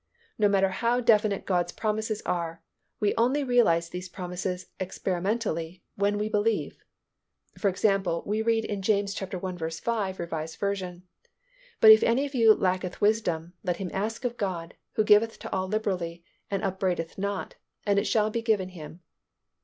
No 0.39 0.49
matter 0.49 0.69
how 0.69 0.99
definite 0.99 1.45
God's 1.45 1.71
promises 1.71 2.23
are, 2.25 2.63
we 2.99 3.13
only 3.17 3.43
realize 3.43 3.87
these 3.89 4.09
promises 4.09 4.65
experimentally 4.79 5.83
when 5.93 6.17
we 6.17 6.27
believe. 6.27 6.83
For 7.59 7.69
example 7.69 8.23
we 8.25 8.41
read 8.41 8.65
in 8.65 8.81
James 8.81 9.15
i. 9.21 9.25
5, 9.27 10.19
R. 10.19 10.45
V., 10.47 11.01
"But 11.79 11.91
if 11.91 12.01
any 12.01 12.25
of 12.25 12.33
you 12.33 12.51
lacketh 12.55 12.99
wisdom, 12.99 13.53
let 13.63 13.77
him 13.77 13.91
ask 13.93 14.25
of 14.25 14.37
God, 14.37 14.73
who 14.93 15.03
giveth 15.03 15.37
to 15.37 15.51
all 15.53 15.67
liberally 15.67 16.23
and 16.49 16.63
upbraideth 16.63 17.19
not; 17.19 17.57
and 17.85 17.99
it 17.99 18.07
shall 18.07 18.31
be 18.31 18.41
given 18.41 18.69
him." 18.69 19.01